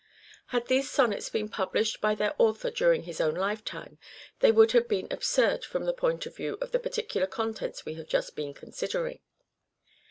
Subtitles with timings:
[0.47, 3.99] Had these sonnets been published by their author during his own lifetime
[4.39, 7.93] they would have been absurd from the point of view of the particular contents we
[7.93, 9.19] have just been considering.